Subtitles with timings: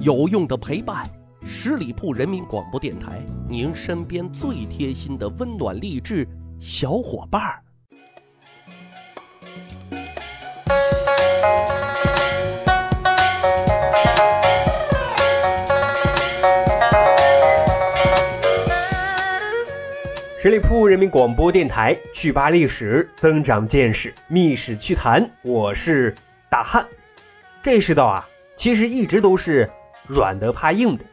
[0.00, 1.06] 有用的陪伴，
[1.46, 6.26] 十里铺人民广播电台，您身边最贴心的温暖励志
[6.58, 7.62] 小伙伴儿。
[20.38, 25.30] 十里铺人民广播电台，趣扒历史，增长见识，密史趣谈。
[25.42, 26.14] 我是
[26.48, 26.84] 大汉。
[27.62, 29.70] 这世道啊，其实一直都是
[30.12, 31.04] 软的怕硬的，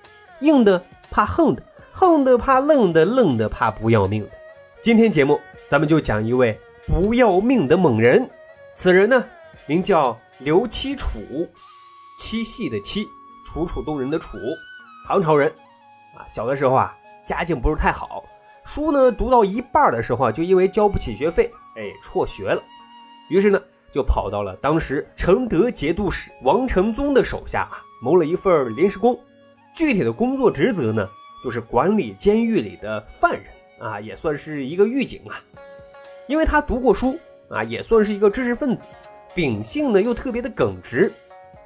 [0.41, 4.31] 硬的怕横的，横的怕愣的，愣的怕不要命的。
[4.81, 8.29] 今天节目咱们就讲一位不要命的猛人。
[8.73, 9.23] 此人呢，
[9.67, 11.19] 名叫刘七楚，
[12.19, 13.07] 七系的七，
[13.45, 14.37] 楚楚动人的楚，
[15.07, 15.49] 唐朝人。
[16.17, 16.93] 啊，小的时候啊，
[17.25, 18.25] 家境不是太好。
[18.65, 22.61] 书呢读到一半的时候啊，就因为交不起学费，哎，辍学了。
[23.29, 23.61] 于是呢，
[23.93, 29.19] 就跑到了当时承德节度使王承宗的手下啊，谋了一份临时工。
[29.75, 31.07] 具体的工作职责呢，
[31.43, 33.43] 就是管理监狱里的犯人
[33.79, 35.39] 啊，也算是一个狱警啊。
[36.27, 37.17] 因为他读过书
[37.49, 38.83] 啊，也算是一个知识分子，
[39.33, 41.11] 秉性呢又特别的耿直。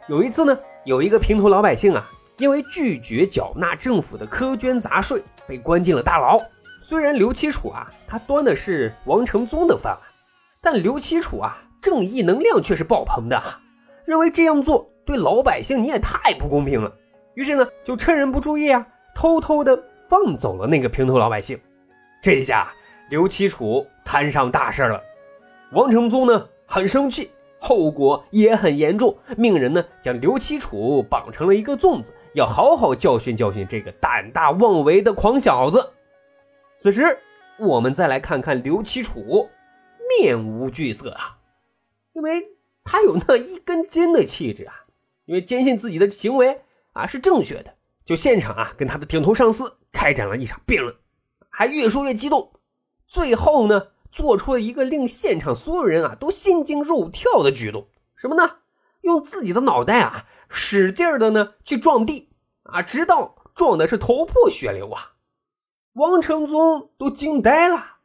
[0.08, 2.06] 有一次呢，有一个平头老百姓啊，
[2.38, 6.40] 因为拒绝缴纳政府的苛捐杂税，被关进了大牢。
[6.81, 10.02] 虽然刘七楚啊，他端的是王承宗的饭碗，
[10.62, 13.42] 但刘七楚啊，正义能量却是爆棚的，
[14.06, 16.94] 认为这样做对老百姓你也太不公平了。
[17.34, 21.59] 于是呢，就趁人不注意啊，偷偷的放走了那个平头老百姓。
[22.22, 22.73] 这一下，
[23.09, 25.02] 刘七楚摊上大事了。
[25.72, 35.90] 王承宗呢，很生气，后果也很严重，命人呢将刘七楚绑成了一个粽子，要好好教训教训这个胆大妄为的狂小子。
[36.78, 37.18] 此时，
[37.58, 39.50] 我们再来看看刘七楚，
[40.20, 41.38] 面无惧色啊，
[42.14, 42.50] 因为
[42.84, 44.83] 他有那一根筋的气质啊，
[45.26, 50.96] 因为坚信自己的行为啊是正确的，就现场啊跟他的顶头上司开展了一场辩论，
[51.50, 52.54] 还越说越激动，
[53.08, 58.58] 最后呢做出了一个令现场所有人啊都心惊肉跳的举动，什么呢？
[59.02, 62.30] 用自己的脑袋啊使劲的呢去撞地
[62.64, 65.14] 啊，直到撞的是头破血流啊。
[65.94, 67.97] 王承宗都惊呆了，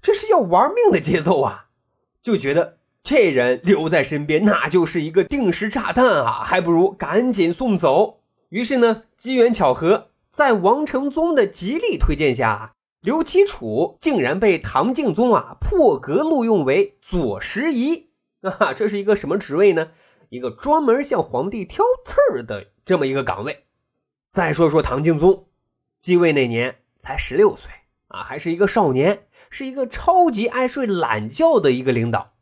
[0.00, 1.66] 这是要玩命的节奏啊！
[2.22, 2.75] 就觉得
[3.06, 8.18] 这人留在身边，那就是一个定时炸弹啊，还不如赶紧送走。
[8.48, 18.08] 于是呢，机缘巧合，在王承宗的极力推荐下，刘七楚竟然被唐敬宗啊破格录用为左拾遗
[18.40, 18.74] 啊！
[18.74, 19.90] 这是一个什么职位呢？
[20.30, 23.66] 一个专门向皇帝挑刺儿的这么一个岗位。
[24.32, 25.46] 再说说唐敬宗，
[26.00, 26.78] 继位那年。
[26.98, 27.70] 才十六岁
[28.08, 32.32] 啊，还是一个少年，是一个超级爱睡懒觉的一个领导。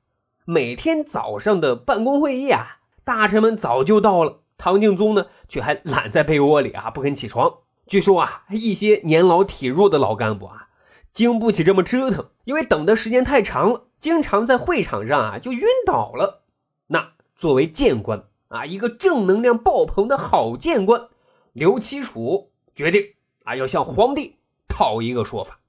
[0.47, 7.61] 每天早上的办公会议啊，大臣们早就到了，唐敬宗呢却还懒在被窝里啊，不肯起床。
[7.87, 10.69] 据说啊，一些年老体弱的老干部啊，
[11.13, 16.43] 经不起这么折腾，因为等的时间太长了，经常在会场上啊就晕倒了。
[16.89, 21.09] 那作为谏官啊，一个正能量爆棚的好谏官，
[21.55, 24.37] 刘七楚决定啊，要向皇帝。
[24.67, 25.61] 讨一个说法，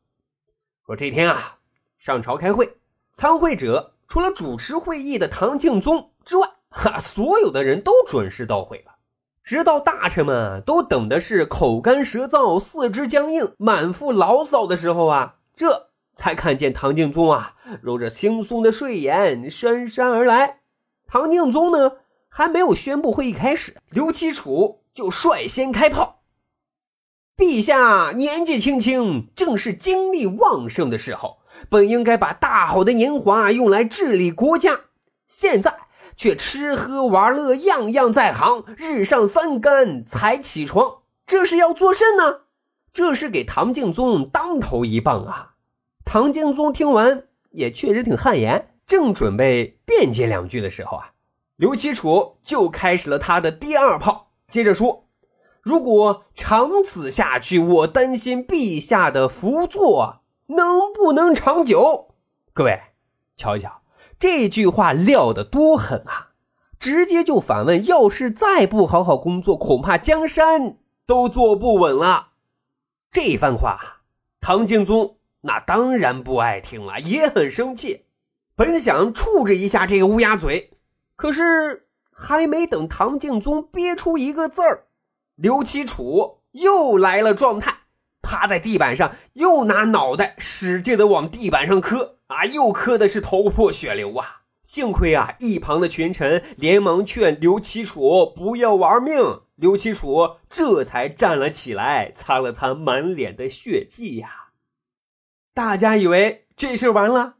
[0.85, 1.59] 说这天啊，
[1.99, 2.77] 上朝开会，
[3.13, 8.95] 参会者除了主持会议的唐敬宗之外，哈，所有的人都准时到会了。
[9.43, 20.61] 直到大臣们都等的是口干舌燥、四肢僵硬、满腹牢骚的时候啊，这才看见唐敬宗啊，揉着惺忪的睡眼，姗姗而来。
[21.07, 26.23] 唐敬宗呢，还没有宣布会议开始，刘七楚就率先开炮。
[27.37, 31.37] 陛下年纪轻轻，正是精力旺盛的时候，
[31.69, 34.81] 本应该把大好的年华用来治理国家，
[35.27, 35.75] 现在
[36.15, 42.41] 却吃喝玩乐样样在行，日上三竿才起床，这是要做甚呢？
[42.93, 45.55] 这是给唐敬宗当头一棒啊！
[46.05, 51.11] 唐敬宗听完也确实挺汗颜，正准备辩解两句的时候啊，
[51.57, 55.03] 刘七楚就开始了他的第二炮，接着说。
[55.61, 62.15] 如果长此下去，我担心陛下的福座能不能长久？
[62.53, 62.81] 各位，
[63.35, 63.81] 瞧一瞧，
[64.19, 66.31] 这句话撂得多狠啊！
[66.79, 72.27] 直接就反问：要是再不好好工作，恐怕江山都坐不稳了。
[73.11, 74.01] 这番话，
[74.39, 78.05] 唐敬宗那当然不爱听了，也很生气。
[78.55, 80.77] 本想处置一下这个乌鸦嘴，
[81.15, 84.87] 可是还没等唐敬宗憋出一个字儿。
[85.35, 87.79] 刘七楚又来了状态，
[88.25, 94.41] 趴在地板上，又拿脑袋使劲的往地板上磕啊，又磕的是头破血流啊！
[94.63, 104.47] 幸亏啊，一旁的群臣连忙劝刘七楚不要玩命，刘七楚这才站了起来，擦了擦满脸的血迹呀。
[105.53, 107.35] 大家以为这事完了，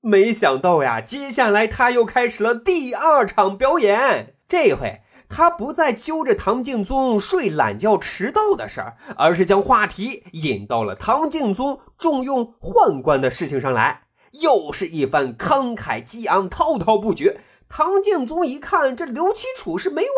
[0.00, 4.36] 没想到呀，接下来他又开始了第二场表演。
[4.48, 14.04] 这回他不再揪着唐敬宗睡懒觉迟到的事儿，而是将话题引到了唐敬宗重用宦官的事情上来。
[14.32, 17.40] 又是一番慷慨激昂、滔滔不绝。
[17.68, 20.10] 唐敬宗一看，这刘七楚是没完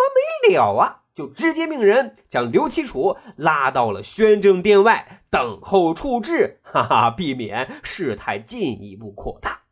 [0.49, 9.63] 没了啊，就直接命人将刘七楚拉到了宣政殿外等候处置，哈哈，避免事态进一步扩大。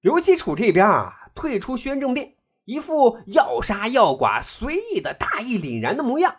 [0.00, 2.34] 刘七楚这边啊，退出宣政殿，
[2.64, 6.36] 一副要杀要剐、随意的大义凛然的模样。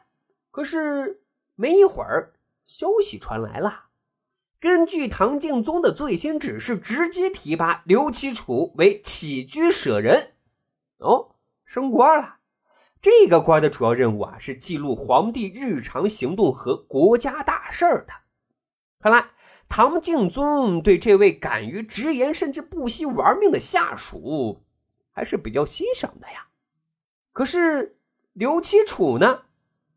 [0.52, 1.22] 可是
[1.56, 2.34] 没一会儿，
[2.66, 3.86] 消息传来了。
[4.60, 10.32] 根据唐敬宗的最新指示，直接提拔刘启楚为起居舍人，
[10.98, 11.36] 哦，
[11.66, 12.38] 升官了。
[13.02, 18.14] 这个官的主要任务啊，是记录皇帝日常行动和国家大事的。
[19.00, 19.28] 看来
[19.70, 24.65] 唐敬宗对这位敢于直言甚至不惜玩命的下属，
[25.16, 26.48] 还是比较欣赏的呀。
[27.32, 27.98] 可是
[28.34, 29.44] 刘七楚呢？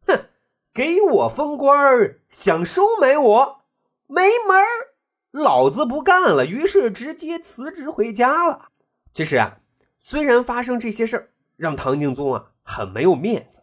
[0.07, 0.27] 哼，
[0.73, 3.65] 给我封官儿想收买我？
[4.07, 4.95] 没门儿，
[5.33, 6.47] 老子不干了！
[6.47, 8.71] 于是直接辞职回家了。
[9.13, 9.59] 其实啊，
[9.99, 13.63] 虽然发生这些事儿让唐敬宗啊很没有面子，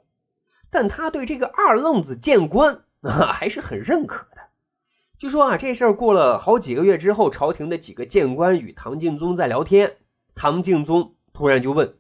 [0.70, 4.50] 但他对这个二愣子谏官啊还是很认可的。
[5.18, 9.98] 据说啊，这事儿过了好几个月之后，朝廷的几个谏官与唐敬宗在聊天，
[10.36, 11.98] 唐敬宗突然就问：“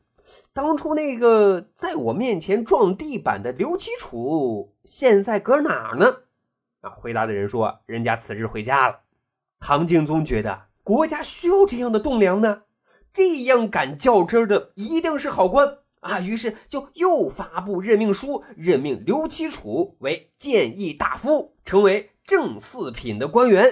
[0.54, 6.20] 当初那个在我面前撞地板的刘启楚，现在搁哪儿呢？”
[6.80, 6.90] 啊！
[6.92, 9.02] 回答的人说：“人家辞职回家了。”
[9.60, 12.62] 唐敬宗觉得国家需要这样的栋梁呢，
[13.12, 16.22] 这样敢较真的一定是好官啊！
[16.22, 23.66] 于是就又发布任命书，任命刘启楚为谏议大夫，成为正四品的官员。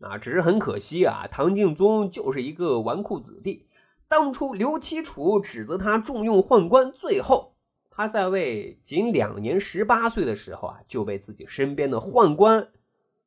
[0.00, 3.64] 啊，只是很可惜啊，唐敬宗就是一个纨绔子弟。
[4.08, 7.54] 当初刘启楚指责他重用宦官，最后。
[7.90, 12.70] 他在位仅两年，十八岁的时候啊，就被自己身边的宦官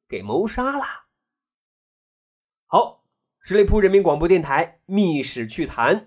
[0.08, 0.86] 给谋杀了。
[2.68, 3.04] 好，
[3.42, 6.00] 十里铺人民广播电台《密史趣谈》，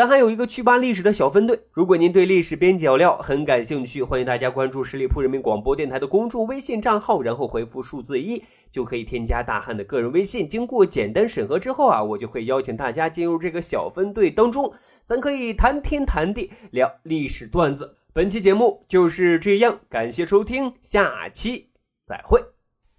[0.00, 1.60] 咱还有一个趣吧历史的小分队。
[1.72, 10.48] 如果您对历史边角料很感兴趣，欢迎大家关注十里铺人民广播电台的公众微信账号，然后回复数字一，就可以添加大汉的个人微信。
[10.48, 14.72] 经过简单审核之后啊，我就会邀请大家进入这个小分队当中，
[15.04, 17.98] 咱可以谈天谈地，聊历史段子。
[18.14, 21.68] 本期节目就是这样，感谢收听，下期
[22.02, 22.42] 再会。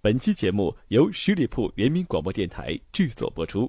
[0.00, 3.68] 本期节目由十里铺人民广播电台制作播出。